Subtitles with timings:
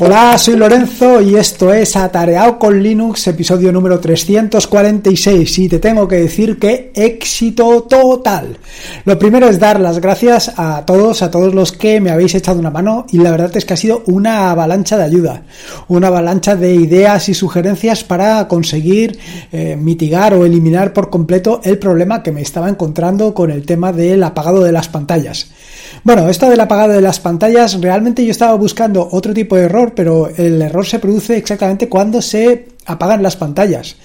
[0.00, 6.08] Hola, soy Lorenzo y esto es Atareado con Linux, episodio número 346 y te tengo
[6.08, 8.58] que decir que éxito total.
[9.04, 12.58] Lo primero es dar las gracias a todos, a todos los que me habéis echado
[12.58, 15.42] una mano y la verdad es que ha sido una avalancha de ayuda,
[15.86, 19.18] una avalancha de ideas y sugerencias para conseguir
[19.52, 23.92] eh, mitigar o eliminar por completo el problema que me estaba encontrando con el tema
[23.92, 25.50] del apagado de las pantallas.
[26.04, 29.94] Bueno, esto del apagado de las pantallas, realmente yo estaba buscando otro tipo de error,
[29.96, 33.96] pero el error se produce exactamente cuando se apagan las pantallas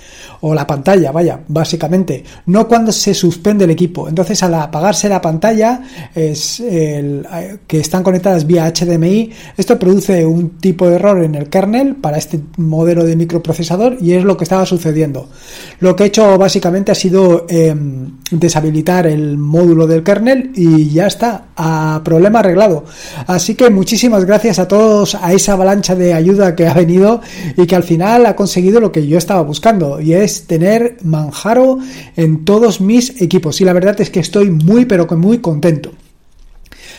[0.41, 4.07] o la pantalla, vaya, básicamente, no cuando se suspende el equipo.
[4.07, 5.81] Entonces, al apagarse la pantalla,
[6.15, 7.27] es el,
[7.67, 12.17] que están conectadas vía HDMI, esto produce un tipo de error en el kernel para
[12.17, 15.29] este modelo de microprocesador y es lo que estaba sucediendo.
[15.79, 21.07] Lo que he hecho básicamente ha sido em, deshabilitar el módulo del kernel y ya
[21.07, 22.85] está, a problema arreglado.
[23.27, 27.21] Así que muchísimas gracias a todos a esa avalancha de ayuda que ha venido
[27.57, 31.79] y que al final ha conseguido lo que yo estaba buscando y es tener Manjaro
[32.15, 35.91] en todos mis equipos y la verdad es que estoy muy pero que muy contento.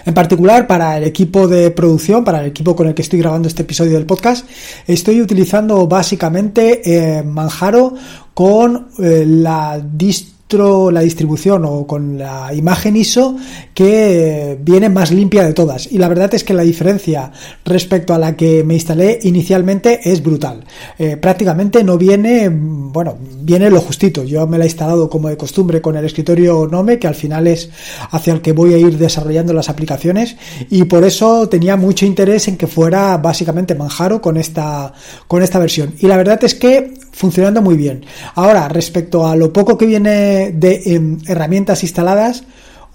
[0.06, 3.48] En particular para el equipo de producción, para el equipo con el que estoy grabando
[3.48, 4.48] este episodio del podcast,
[4.86, 7.94] estoy utilizando básicamente eh, Manjaro
[8.34, 13.36] con eh, la dist la distribución o con la imagen ISO
[13.72, 15.90] que viene más limpia de todas.
[15.92, 17.30] Y la verdad es que la diferencia
[17.64, 20.64] respecto a la que me instalé inicialmente es brutal.
[20.98, 24.24] Eh, prácticamente no viene, bueno, viene lo justito.
[24.24, 27.46] Yo me la he instalado como de costumbre con el escritorio Nome, que al final
[27.46, 27.70] es
[28.10, 30.36] hacia el que voy a ir desarrollando las aplicaciones.
[30.68, 34.92] Y por eso tenía mucho interés en que fuera básicamente Manjaro con esta,
[35.28, 35.94] con esta versión.
[36.00, 38.04] Y la verdad es que funcionando muy bien.
[38.34, 42.44] Ahora, respecto a lo poco que viene de em, herramientas instaladas,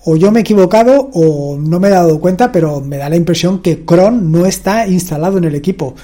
[0.05, 3.15] o yo me he equivocado o no me he dado cuenta, pero me da la
[3.15, 5.95] impresión que Cron no está instalado en el equipo.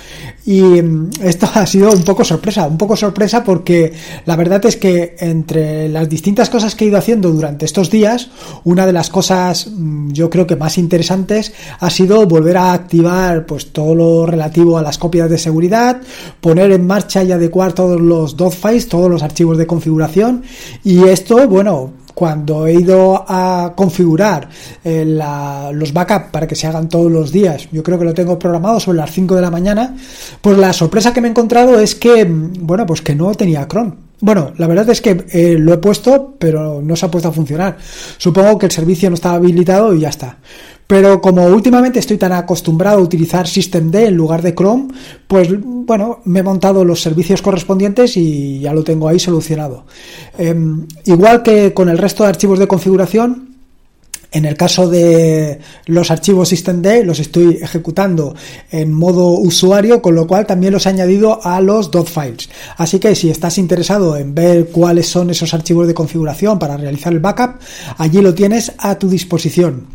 [0.44, 3.94] Y mm, esto ha sido un poco sorpresa, un poco sorpresa porque
[4.26, 8.32] la verdad es que entre las distintas cosas que he ido haciendo durante estos días,
[8.64, 13.46] una de las cosas mm, yo creo que más interesantes ha sido volver a activar
[13.46, 16.02] pues todo lo relativo a las copias de seguridad,
[16.40, 20.42] poner en marcha y adecuar todos los files, todos los archivos de configuración
[20.84, 24.50] y esto, bueno, cuando he ido a configurar
[24.84, 25.06] eh,
[25.74, 28.80] los backups para que se hagan todos los días, yo creo que lo tengo programado
[28.80, 29.96] sobre las 5 de la mañana,
[30.42, 33.94] pues la sorpresa que me he encontrado es que, bueno, pues que no tenía Chrome.
[34.22, 37.32] Bueno, la verdad es que eh, lo he puesto, pero no se ha puesto a
[37.32, 37.78] funcionar.
[38.18, 40.38] Supongo que el servicio no estaba habilitado y ya está.
[40.92, 44.90] Pero como últimamente estoy tan acostumbrado a utilizar Systemd en lugar de Chrome,
[45.26, 49.86] pues bueno, me he montado los servicios correspondientes y ya lo tengo ahí solucionado.
[50.38, 53.51] Em, igual que con el resto de archivos de configuración,
[54.32, 58.34] en el caso de los archivos systemd los estoy ejecutando
[58.72, 62.50] en modo usuario, con lo cual también los he añadido a los files.
[62.78, 67.12] Así que si estás interesado en ver cuáles son esos archivos de configuración para realizar
[67.12, 67.60] el backup,
[67.98, 69.88] allí lo tienes a tu disposición.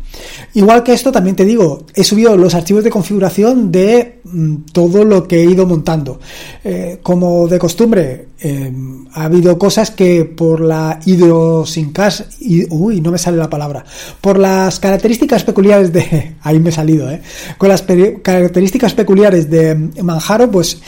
[0.53, 5.03] Igual que esto, también te digo, he subido los archivos de configuración de mm, todo
[5.03, 6.19] lo que he ido montando.
[6.63, 8.71] Eh, como de costumbre, eh,
[9.13, 12.27] ha habido cosas que por la idiosincrasia,
[12.69, 13.83] uy, no me sale la palabra,
[14.27, 17.21] por las características peculiares de, ahí me he salido, ¿eh?
[17.57, 19.73] con las características peculiares de
[20.03, 20.81] Manjaro, pues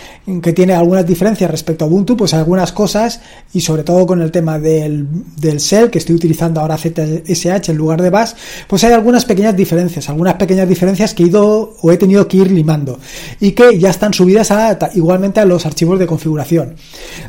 [0.44, 3.22] que tiene algunas diferencias respecto a Ubuntu, pues algunas cosas
[3.54, 5.08] y sobre todo con el tema del,
[5.38, 8.32] del shell que estoy utilizando ahora ZSH en lugar de Bash,
[8.68, 12.36] pues hay algunas pequeñas diferencias, algunas pequeñas diferencias que he ido o he tenido que
[12.36, 13.00] ir limando
[13.40, 16.76] y que ya están subidas a, igualmente a los archivos de configuración.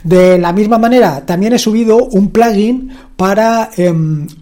[0.02, 3.92] De la misma manera, también he subido un plugin para eh,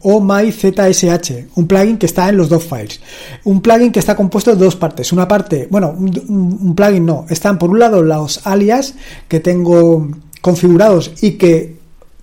[0.03, 3.00] OMyZSH, un plugin que está en los dos files.
[3.43, 5.12] Un plugin que está compuesto de dos partes.
[5.12, 8.94] Una parte, bueno, un, plugin no, están por un lado los alias
[9.27, 10.09] que tengo
[10.41, 11.77] configurados y que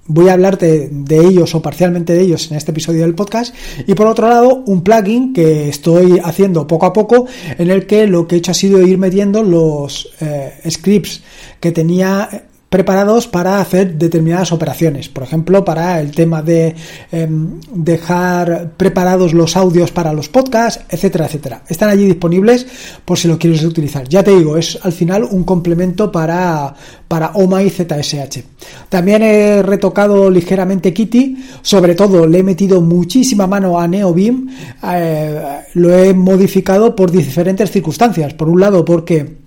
[0.07, 3.53] voy a hablarte de ellos o parcialmente de ellos en este episodio del podcast
[3.85, 7.25] y por otro lado un plugin que estoy haciendo poco a poco
[7.57, 11.21] en el que lo que he hecho ha sido ir metiendo los eh, scripts
[11.59, 12.45] que tenía
[12.75, 15.07] preparados para hacer determinadas operaciones.
[15.07, 16.75] Por ejemplo, para el tema de
[17.09, 21.61] em, dejar preparados los audios para los podcasts, etcétera, etcétera.
[21.69, 22.67] Están allí disponibles
[23.05, 24.09] por si lo quieres utilizar.
[24.09, 26.75] Ya te digo, es al final un complemento para,
[27.07, 28.43] para OMA y ZSH.
[28.89, 34.49] También he retocado ligeramente Kitty, sobre todo le he metido muchísima mano a NeoBeam,
[34.83, 35.41] eh,
[35.75, 38.33] lo he modificado por diferentes circunstancias.
[38.33, 39.44] Por un lado, porque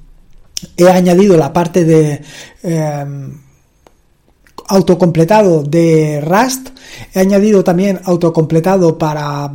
[0.76, 2.22] he añadido la parte de
[2.62, 3.32] em,
[4.69, 6.70] autocompletado de Rust,
[7.14, 9.50] he añadido también autocompletado para,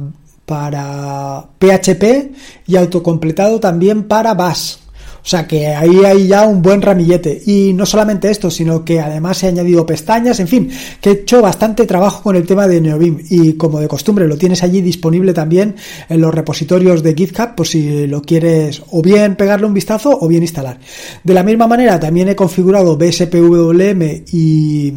[0.46, 2.32] para PHP
[2.68, 4.83] y autocompletado también para Bash.
[5.24, 7.42] O sea que ahí hay ya un buen ramillete.
[7.46, 11.42] Y no solamente esto, sino que además he añadido pestañas, en fin, que he hecho
[11.42, 13.20] bastante trabajo con el tema de Neobim.
[13.30, 15.76] Y como de costumbre, lo tienes allí disponible también
[16.10, 20.28] en los repositorios de GitHub, por si lo quieres o bien pegarle un vistazo o
[20.28, 20.80] bien instalar.
[21.24, 24.94] De la misma manera, también he configurado BSPWM y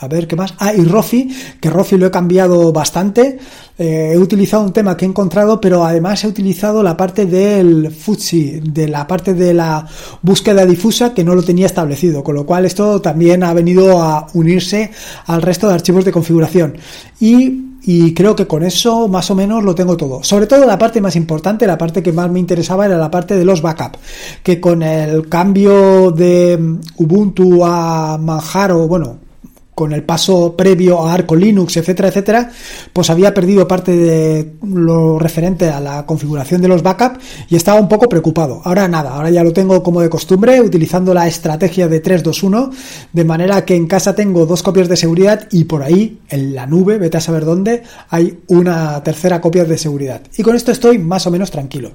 [0.00, 0.54] a ver qué más.
[0.58, 1.28] Ah, y Rofi,
[1.60, 3.38] que Rofi lo he cambiado bastante.
[3.78, 7.90] Eh, he utilizado un tema que he encontrado, pero además he utilizado la parte del
[7.90, 9.86] FUTSI, de la parte de la
[10.22, 14.26] búsqueda difusa que no lo tenía establecido, con lo cual esto también ha venido a
[14.34, 14.90] unirse
[15.26, 16.78] al resto de archivos de configuración.
[17.20, 20.22] Y y creo que con eso más o menos lo tengo todo.
[20.22, 23.36] Sobre todo la parte más importante, la parte que más me interesaba era la parte
[23.36, 23.98] de los backups,
[24.42, 26.58] que con el cambio de
[26.96, 29.29] Ubuntu a Manjaro, bueno,
[29.74, 32.50] con el paso previo a Arco Linux, etcétera, etcétera,
[32.92, 37.18] pues había perdido parte de lo referente a la configuración de los backups
[37.48, 38.60] y estaba un poco preocupado.
[38.64, 42.70] Ahora nada, ahora ya lo tengo como de costumbre, utilizando la estrategia de 321,
[43.12, 46.66] de manera que en casa tengo dos copias de seguridad y por ahí, en la
[46.66, 50.20] nube, vete a saber dónde, hay una tercera copia de seguridad.
[50.36, 51.92] Y con esto estoy más o menos tranquilo.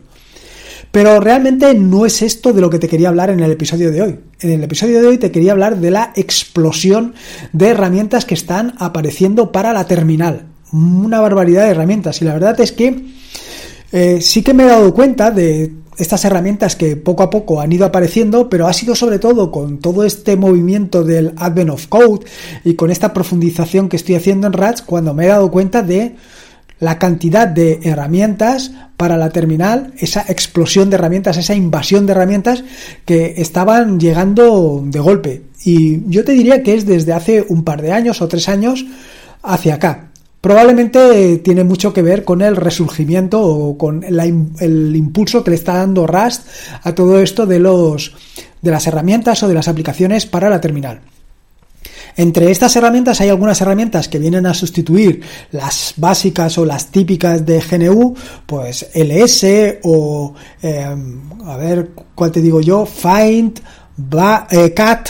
[0.95, 4.01] Pero realmente no es esto de lo que te quería hablar en el episodio de
[4.01, 4.19] hoy.
[4.39, 7.15] En el episodio de hoy te quería hablar de la explosión
[7.51, 10.45] de herramientas que están apareciendo para la terminal.
[10.71, 12.21] Una barbaridad de herramientas.
[12.21, 13.07] Y la verdad es que
[13.91, 17.73] eh, sí que me he dado cuenta de estas herramientas que poco a poco han
[17.73, 22.25] ido apareciendo, pero ha sido sobre todo con todo este movimiento del Advent of Code
[22.63, 26.15] y con esta profundización que estoy haciendo en RATS cuando me he dado cuenta de
[26.79, 32.63] la cantidad de herramientas para la terminal, esa explosión de herramientas, esa invasión de herramientas
[33.05, 35.43] que estaban llegando de golpe.
[35.63, 38.85] Y yo te diría que es desde hace un par de años o tres años
[39.41, 40.09] hacia acá.
[40.41, 45.73] Probablemente tiene mucho que ver con el resurgimiento o con el impulso que le está
[45.73, 46.47] dando Rust
[46.83, 48.13] a todo esto de los
[48.61, 51.01] de las herramientas o de las aplicaciones para la terminal.
[52.17, 55.21] Entre estas herramientas hay algunas herramientas que vienen a sustituir
[55.51, 58.15] las básicas o las típicas de GNU,
[58.45, 62.85] pues LS o, em, a ver, ¿cuál te digo yo?
[62.85, 63.59] Find,
[64.51, 65.09] eh, Cat,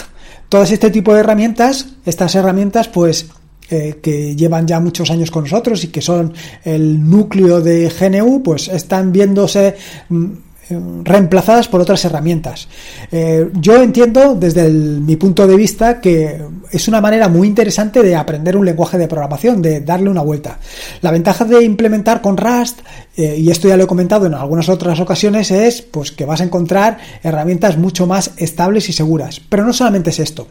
[0.49, 3.27] todas este tipo de herramientas, estas herramientas pues
[3.69, 8.43] eh, que llevan ya muchos años con nosotros y que son el núcleo de GNU,
[8.43, 9.75] pues están viéndose
[10.09, 10.25] mm,
[10.69, 12.67] reemplazadas por otras herramientas.
[13.11, 16.41] Eh, yo entiendo desde mi punto de vista que
[16.71, 20.57] es una manera muy interesante de aprender un lenguaje de programación, de darle una vuelta.
[21.01, 22.79] La ventaja de implementar con Rust,
[23.15, 26.41] eh, y esto ya lo he comentado en algunas otras ocasiones, es pues que vas
[26.41, 29.41] a encontrar herramientas mucho más estables y seguras.
[29.47, 30.47] Pero no solamente es esto.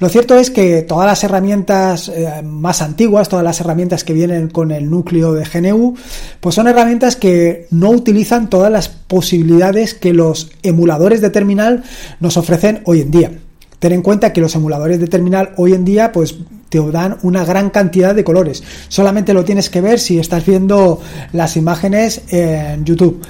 [0.00, 4.48] Lo cierto es que todas las herramientas eh, más antiguas, todas las herramientas que vienen
[4.48, 5.94] con el núcleo de GNU,
[6.40, 9.51] pues son herramientas que no utilizan todas las posibilidades
[10.00, 11.82] que los emuladores de terminal
[12.20, 13.32] nos ofrecen hoy en día.
[13.78, 16.36] Ten en cuenta que los emuladores de terminal hoy en día pues
[16.68, 18.62] te dan una gran cantidad de colores.
[18.88, 21.00] Solamente lo tienes que ver si estás viendo
[21.32, 23.22] las imágenes en YouTube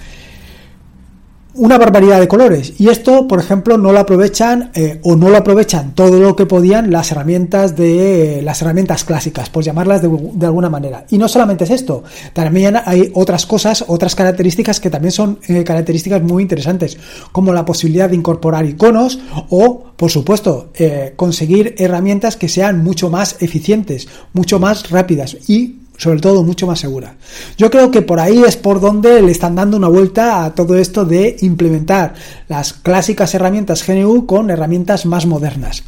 [1.54, 2.74] una barbaridad de colores.
[2.78, 6.46] Y esto por ejemplo no lo aprovechan eh, o no lo aprovechan todo lo que
[6.46, 11.04] podían las herramientas de las herramientas clásicas por llamarlas de, alguna manera.
[11.10, 15.64] Y no solamente es esto también hay otras cosas otras características que también son eh,
[15.64, 16.98] características muy interesantes
[17.32, 19.18] como la posibilidad de incorporar iconos
[19.50, 25.81] o por supuesto eh, conseguir herramientas que sean mucho más eficientes mucho más rápidas y
[26.02, 27.14] sobre todo mucho más segura.
[27.56, 30.76] Yo creo que por ahí es por donde le están dando una vuelta a todo
[30.76, 32.14] esto de implementar
[32.48, 35.84] las clásicas herramientas GNU con herramientas más modernas.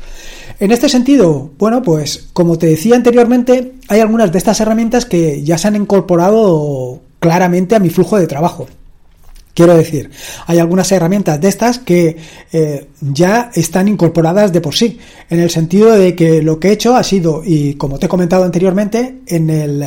[0.61, 5.43] En este sentido, bueno, pues como te decía anteriormente, hay algunas de estas herramientas que
[5.43, 8.69] ya se han incorporado claramente a mi flujo de trabajo.
[9.55, 10.11] Quiero decir,
[10.47, 12.17] hay algunas herramientas de estas que
[12.53, 14.99] eh, ya están incorporadas de por sí,
[15.31, 18.09] en el sentido de que lo que he hecho ha sido, y como te he
[18.09, 19.87] comentado anteriormente, en el,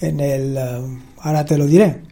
[0.00, 0.80] en el, eh,
[1.18, 2.09] ahora te lo diré,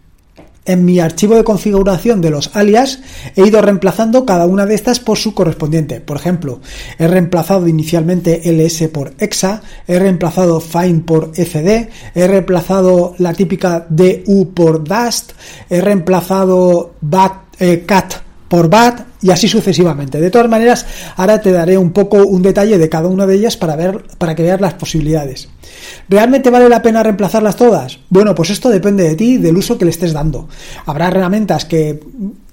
[0.69, 3.01] en mi archivo de configuración de los alias
[3.35, 6.01] he ido reemplazando cada una de estas por su correspondiente.
[6.01, 6.61] Por ejemplo,
[6.99, 13.87] he reemplazado inicialmente ls por exa, he reemplazado find por fd, he reemplazado la típica
[13.89, 15.33] du por dast,
[15.71, 18.15] he reemplazado bat, eh, cat
[18.49, 20.21] por bat y así sucesivamente.
[20.21, 23.57] De todas maneras, ahora te daré un poco un detalle de cada una de ellas
[23.57, 25.49] para ver para que veas las posibilidades.
[26.09, 27.99] ¿Realmente vale la pena reemplazarlas todas?
[28.09, 30.49] Bueno, pues esto depende de ti, del uso que le estés dando.
[30.87, 32.01] Habrá herramientas que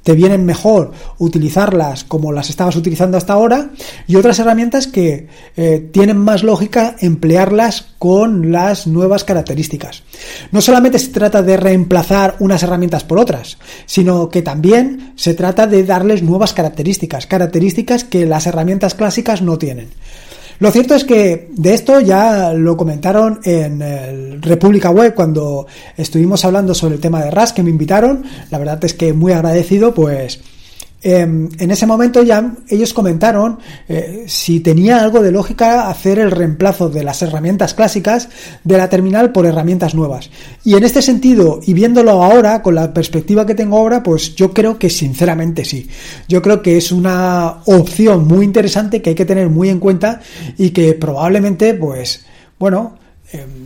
[0.06, 3.72] te vienen mejor utilizarlas como las estabas utilizando hasta ahora
[4.06, 10.04] y otras herramientas que eh, tienen más lógica emplearlas con las nuevas características.
[10.52, 13.58] No solamente se trata de reemplazar unas herramientas por otras,
[13.88, 19.58] sino que también se trata de darles nuevas características, características que las herramientas clásicas no
[19.58, 19.90] tienen.
[20.60, 26.46] Lo cierto es que de esto ya lo comentaron en el República Web cuando estuvimos
[26.46, 28.24] hablando sobre el tema de RAS que me invitaron.
[28.52, 30.40] La verdad es que muy agradecido, pues
[31.08, 36.32] Em, en ese momento ya ellos comentaron eh, si tenía algo de lógica hacer el
[36.32, 38.28] reemplazo de las herramientas clásicas
[38.64, 40.32] de la terminal por herramientas nuevas.
[40.64, 44.52] Y en este sentido, y viéndolo ahora, con la perspectiva que tengo ahora, pues yo
[44.52, 45.88] creo que sinceramente sí.
[46.28, 50.22] Yo creo que es una opción muy interesante que hay que tener muy en cuenta
[50.58, 52.26] y que probablemente, pues,
[52.58, 52.98] bueno,
[53.32, 53.65] em,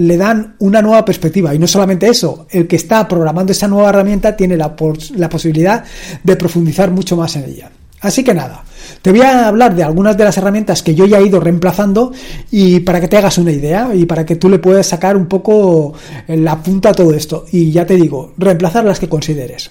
[0.00, 1.54] le dan una nueva perspectiva.
[1.54, 5.84] Y no solamente eso, el que está programando esa nueva herramienta tiene la, posibilidad
[6.22, 7.70] de profundizar mucho más en ella.
[8.00, 8.64] Así que nada,
[9.02, 12.12] te voy a hablar de algunas de las herramientas que yo ya he ido reemplazando
[12.50, 15.26] y para que te hagas una idea y para que tú le puedas sacar un
[15.26, 15.92] poco
[16.28, 17.44] la punta a todo esto.
[17.52, 19.70] Y ya te digo, reemplazar las que consideres.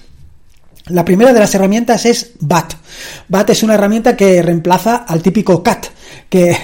[0.86, 2.74] La primera de las herramientas es BAT.
[3.28, 5.86] BAT es una herramienta que reemplaza al típico CAT,
[6.28, 6.56] que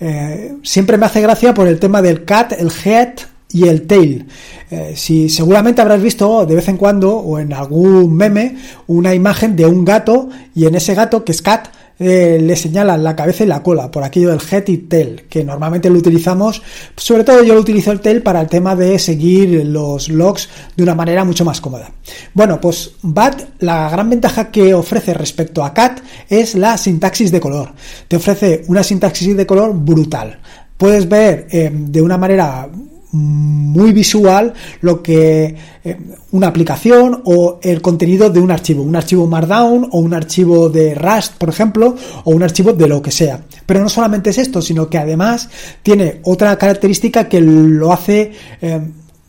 [0.00, 3.14] eh, siempre me hace gracia por el tema del cat, el head
[3.52, 4.26] y el tail.
[4.70, 9.56] Eh, si seguramente habrás visto de vez en cuando o en algún meme una imagen
[9.56, 13.44] de un gato y en ese gato que es cat eh, le señalan la cabeza
[13.44, 16.62] y la cola por aquello del head y tail, que normalmente lo utilizamos,
[16.96, 20.82] sobre todo yo lo utilizo el tail para el tema de seguir los logs de
[20.82, 21.90] una manera mucho más cómoda.
[22.34, 27.40] Bueno, pues BAT, la gran ventaja que ofrece respecto a CAT es la sintaxis de
[27.40, 27.72] color.
[28.08, 30.38] Te ofrece una sintaxis de color brutal.
[30.76, 32.68] Puedes ver eh, de una manera
[33.12, 35.98] muy visual lo que eh,
[36.32, 40.94] una aplicación o el contenido de un archivo, un archivo Markdown o un archivo de
[40.94, 43.40] Rust, por ejemplo, o un archivo de lo que sea.
[43.64, 45.48] Pero no solamente es esto, sino que además
[45.82, 48.80] tiene otra característica que lo hace eh,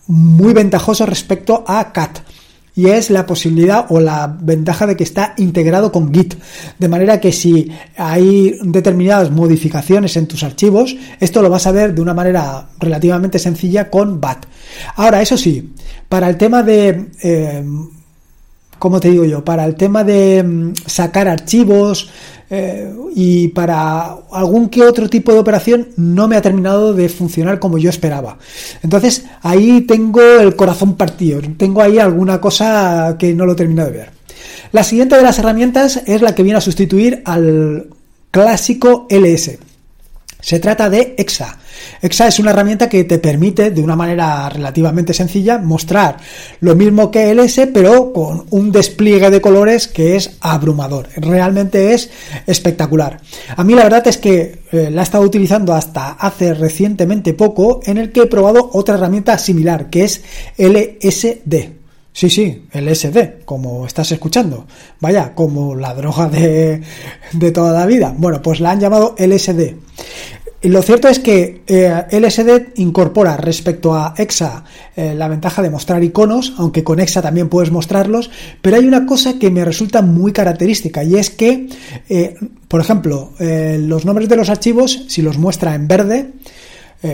[0.08, 2.27] muy ventajoso respecto a CAT
[2.78, 6.36] y es la posibilidad o la ventaja de que está integrado con Git.
[6.78, 11.96] De manera que si hay determinadas modificaciones en tus archivos, esto lo vas a ver
[11.96, 14.46] de una manera relativamente sencilla con BAT.
[14.96, 15.74] Ahora, eso sí,
[16.08, 17.10] para el tema de...
[17.24, 17.66] Eh,
[18.78, 19.44] ¿Cómo te digo yo?
[19.44, 22.12] Para el tema de mm, sacar archivos,
[22.50, 27.60] eh, y para algún que otro tipo de operación no me ha terminado de funcionar
[27.60, 28.38] como yo esperaba.
[28.84, 33.92] Entonces ahí tengo el corazón partido, tengo ahí alguna cosa que no lo termino de
[33.92, 34.12] ver.
[34.72, 37.88] La siguiente de las herramientas es la que viene a sustituir al
[38.32, 39.58] clásico LS.
[40.40, 41.58] Se trata de EXA.
[42.02, 46.18] EXA es una herramienta que te permite, de una manera relativamente sencilla, mostrar
[46.60, 51.10] lo mismo que LS, pero con un despliegue de colores que es abrumador.
[51.16, 52.10] Realmente es
[52.46, 53.20] espectacular.
[53.56, 57.82] A mí la verdad es que eh, la he estado utilizando hasta hace recientemente poco,
[57.86, 60.22] en el que he probado otra herramienta similar, que es
[60.58, 61.77] LSD.
[62.18, 64.66] Sí, sí, LSD, como estás escuchando.
[65.00, 66.82] Vaya, como la droga de,
[67.32, 68.12] de toda la vida.
[68.18, 69.76] Bueno, pues la han llamado LSD.
[70.64, 74.64] Lo cierto es que eh, LSD incorpora respecto a EXA
[74.96, 78.32] eh, la ventaja de mostrar iconos, aunque con EXA también puedes mostrarlos,
[78.64, 81.70] pero hay una cosa que me resulta muy característica y es que,
[82.10, 82.34] eh,
[82.68, 86.32] por ejemplo, los nombres de los archivos, si los muestra en verde,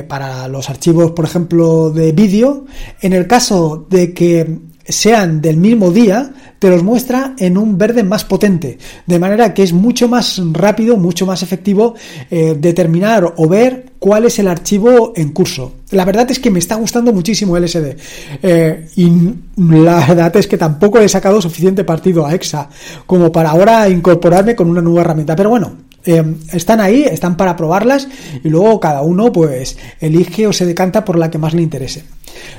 [0.07, 2.65] para los archivos, por ejemplo, de vídeo,
[3.01, 8.03] en el caso de que sean del mismo día, te los muestra en un verde
[8.03, 11.95] más potente, de manera que es mucho más rápido, mucho más efectivo
[12.29, 15.73] eh, determinar o ver cuál es el archivo en curso.
[15.91, 17.95] La verdad es que me está gustando muchísimo LSD
[18.41, 19.11] eh, y
[19.57, 22.69] la verdad es que tampoco he sacado suficiente partido a EXA
[23.05, 27.55] como para ahora incorporarme con una nueva herramienta, pero bueno, eh, están ahí, están para
[27.55, 28.07] probarlas
[28.43, 32.03] y luego cada uno pues elige o se decanta por la que más le interese.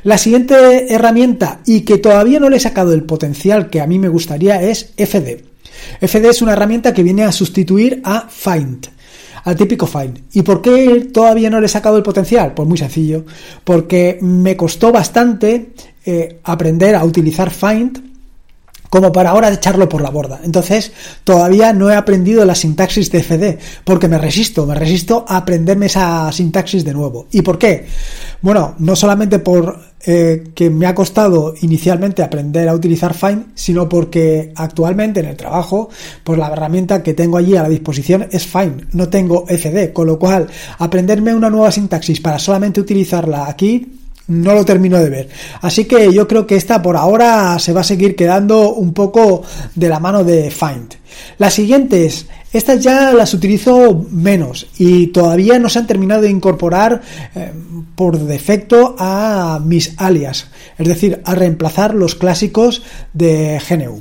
[0.03, 3.99] La siguiente herramienta y que todavía no le he sacado el potencial que a mí
[3.99, 5.45] me gustaría es FD.
[6.01, 8.87] FD es una herramienta que viene a sustituir a Find,
[9.45, 10.21] al típico Find.
[10.33, 12.55] ¿Y por qué todavía no le he sacado el potencial?
[12.55, 13.25] Pues muy sencillo,
[13.65, 15.73] porque me costó bastante
[16.05, 18.14] eh, aprender a utilizar Find
[18.95, 20.39] como para ahora echarlo por la borda.
[20.45, 20.93] Entonces,
[21.25, 25.87] todavía no he aprendido la sintaxis de FD, porque me resisto, me resisto a aprenderme
[25.87, 27.27] esa sintaxis de nuevo.
[27.33, 27.87] ¿Y por qué?
[28.41, 33.89] Bueno, no solamente por eh, que me ha costado inicialmente aprender a utilizar Find, sino
[33.89, 35.89] porque actualmente en el trabajo,
[36.23, 40.07] pues la herramienta que tengo allí a la disposición es Find, no tengo FD, con
[40.07, 40.47] lo cual
[40.79, 45.29] aprenderme una nueva sintaxis para solamente utilizarla aquí no lo termino de ver.
[45.61, 49.43] Así que yo creo que esta por ahora se va a seguir quedando un poco
[49.75, 50.95] de la mano de Find.
[51.39, 57.03] Las siguientes, estas ya las utilizo menos y todavía no se han terminado de incorporar
[57.35, 57.53] eh,
[57.95, 64.01] por defecto a mis alias, es decir, a reemplazar los clásicos de GNU.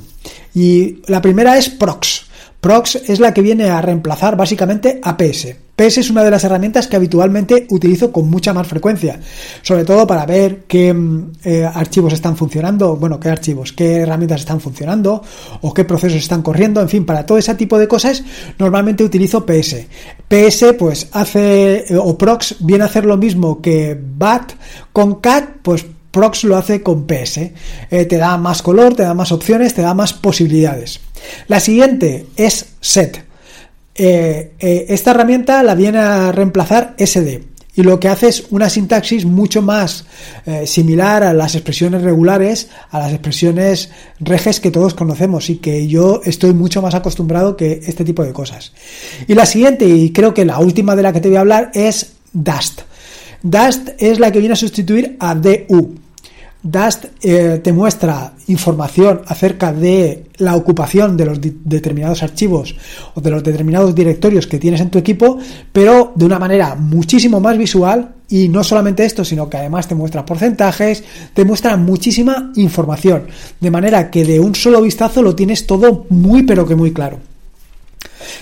[0.54, 2.26] Y la primera es Prox.
[2.60, 5.63] Prox es la que viene a reemplazar básicamente a PS.
[5.76, 9.18] PS es una de las herramientas que habitualmente utilizo con mucha más frecuencia,
[9.62, 14.40] sobre todo para ver qué mm, eh, archivos están funcionando, bueno, qué archivos, qué herramientas
[14.40, 15.22] están funcionando
[15.62, 18.22] o qué procesos están corriendo, en fin, para todo ese tipo de cosas
[18.58, 19.86] normalmente utilizo PS.
[20.28, 24.52] PS pues hace, eh, o Prox viene a hacer lo mismo que BAT,
[24.92, 27.52] con CAT pues Prox lo hace con PS.
[27.90, 31.00] Eh, te da más color, te da más opciones, te da más posibilidades.
[31.48, 33.24] La siguiente es set.
[33.94, 38.68] Eh, eh, esta herramienta la viene a reemplazar SD y lo que hace es una
[38.68, 40.04] sintaxis mucho más
[40.46, 45.88] eh, similar a las expresiones regulares, a las expresiones reges que todos conocemos y que
[45.88, 48.72] yo estoy mucho más acostumbrado que este tipo de cosas.
[49.26, 51.70] Y la siguiente, y creo que la última de la que te voy a hablar,
[51.74, 52.82] es Dust.
[53.42, 56.03] Dust es la que viene a sustituir a DU.
[56.64, 62.74] Dust eh, te muestra información acerca de la ocupación de los determinados archivos
[63.14, 65.38] o de los determinados directorios que tienes en tu equipo,
[65.74, 69.94] pero de una manera muchísimo más visual y no solamente esto, sino que además te
[69.94, 71.04] muestra porcentajes,
[71.34, 73.26] te muestra muchísima información,
[73.60, 77.33] de manera que de un solo vistazo lo tienes todo muy pero que muy claro.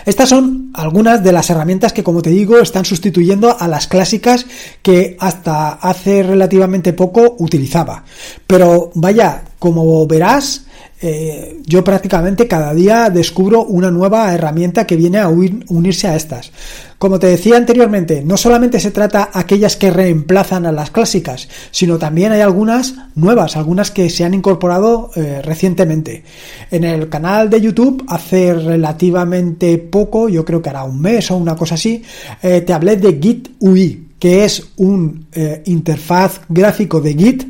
[0.04, 4.46] Estas son algunas de las herramientas que, como te digo, están sustituyendo a las clásicas
[4.82, 8.04] que hasta hace relativamente poco utilizaba.
[8.46, 10.64] Pero vaya, como verás,
[11.00, 16.50] eh, yo prácticamente cada día descubro una nueva herramienta que viene a unirse a estas.
[16.98, 21.96] Como te decía anteriormente, no solamente se trata aquellas que reemplazan a las clásicas, sino
[21.96, 26.24] también hay algunas nuevas, algunas que se han incorporado eh, recientemente.
[26.72, 31.36] En el canal de YouTube, hace relativamente poco, yo creo que hará un mes o
[31.36, 32.02] una cosa así,
[32.42, 35.26] eh, te hablé de Git UI, que es un
[35.64, 37.44] interfaz gráfico de Git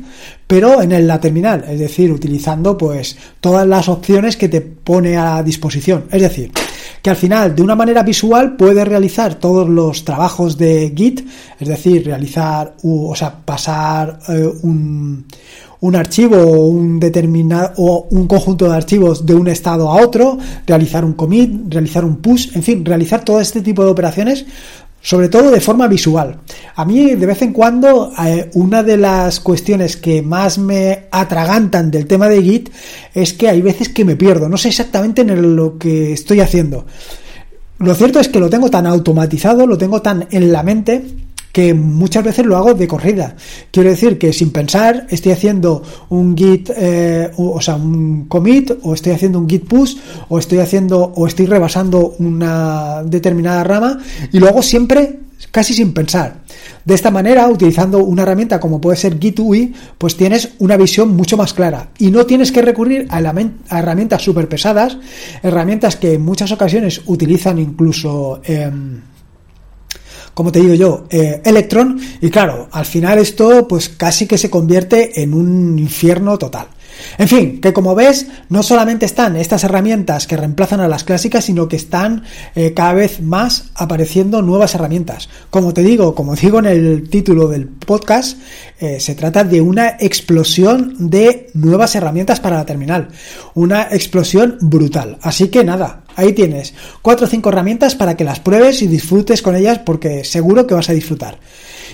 [0.47, 5.43] pero en la terminal, es decir, utilizando pues todas las opciones que te pone a
[5.43, 6.05] disposición.
[6.11, 6.51] Es decir,
[7.01, 11.27] que al final, de una manera visual, puedes realizar todos los trabajos de Git,
[11.59, 15.25] es decir, realizar, o sea, pasar eh, un,
[15.83, 20.37] un archivo o un determinado o un conjunto de archivos de un estado a otro,
[20.65, 24.45] realizar un commit, realizar un push, en fin, realizar todo este tipo de operaciones
[25.03, 26.39] sobre todo de forma visual.
[26.75, 31.91] A mí de vez en cuando eh, una de las cuestiones que más me atragantan
[31.91, 32.69] del tema de Git
[33.13, 36.85] es que hay veces que me pierdo, no sé exactamente en lo que estoy haciendo.
[37.79, 41.03] Lo cierto es que lo tengo tan automatizado, lo tengo tan en la mente
[41.53, 43.35] que muchas veces lo hago de corrida.
[43.71, 48.95] Quiero decir que sin pensar estoy haciendo un git, eh, o sea, un commit, o
[48.95, 49.95] estoy haciendo un git push,
[50.29, 53.99] o estoy haciendo, o estoy rebasando una determinada rama,
[54.31, 55.19] y lo hago siempre
[55.51, 56.41] casi sin pensar.
[56.83, 61.15] De esta manera, utilizando una herramienta como puede ser Git UI, pues tienes una visión
[61.15, 63.19] mucho más clara y no tienes que recurrir a,
[63.77, 64.97] herramientas súper pesadas,
[65.43, 68.41] herramientas que en muchas ocasiones utilizan incluso...
[68.43, 69.12] Em,
[70.33, 74.49] como te digo yo, eh, Electron, y claro, al final esto pues casi que se
[74.49, 76.67] convierte en un infierno total.
[77.17, 81.45] En fin, que como ves, no solamente están estas herramientas que reemplazan a las clásicas,
[81.45, 82.23] sino que están
[82.55, 85.29] eh, cada vez más apareciendo nuevas herramientas.
[85.49, 88.37] Como te digo, como digo en el título del podcast,
[88.79, 93.09] eh, se trata de una explosión de nuevas herramientas para la terminal.
[93.53, 95.17] Una explosión brutal.
[95.21, 99.41] Así que nada, ahí tienes cuatro o cinco herramientas para que las pruebes y disfrutes
[99.41, 101.37] con ellas porque seguro que vas a disfrutar.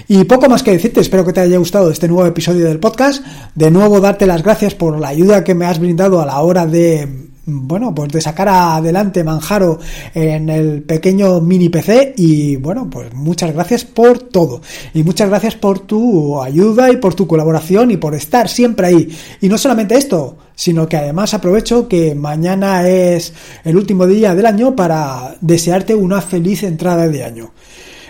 [0.07, 3.23] Y poco más que decirte, espero que te haya gustado este nuevo episodio del podcast.
[3.55, 6.65] De nuevo, darte las gracias por la ayuda que me has brindado a la hora
[6.65, 9.79] de bueno, pues de sacar adelante Manjaro
[10.13, 14.61] en el pequeño mini PC y bueno, pues muchas gracias por todo
[14.93, 19.17] y muchas gracias por tu ayuda y por tu colaboración y por estar siempre ahí.
[19.41, 23.33] Y no solamente esto, sino que además aprovecho que mañana es
[23.63, 27.51] el último día del año para desearte una feliz entrada de año.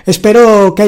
[0.10, 0.88] Espero que,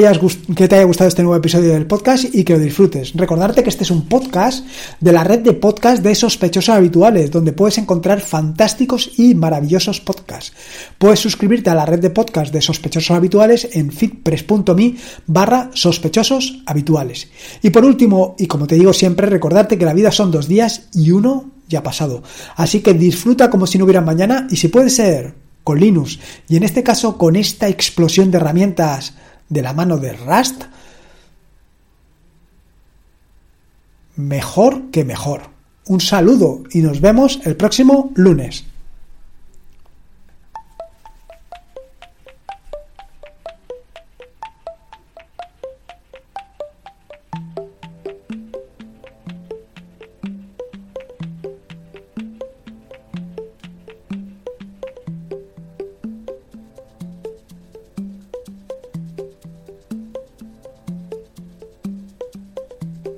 [0.66, 3.12] te haya gustado este nuevo episodio del podcast y que lo disfrutes.
[3.14, 4.66] Recordarte que este es un podcast
[4.98, 10.52] de la red de podcast de sospechosos habituales, donde puedes encontrar fantásticos y maravillosos podcasts.
[10.98, 14.96] Puedes suscribirte a la red de podcast de sospechosos habituales en fitpress.me
[15.28, 17.28] barra sospechosos habituales.
[17.62, 20.88] Y por último, y como te digo siempre, recordarte que la vida son dos días
[20.94, 22.24] y uno ya pasado.
[22.56, 26.56] Así que disfruta como si no hubiera mañana y si puede ser con Linux y
[26.56, 29.14] en este caso con esta explosión de herramientas
[29.48, 30.64] de la mano de Rust,
[34.16, 35.50] mejor que mejor.
[35.86, 38.64] Un saludo y nos vemos el próximo lunes.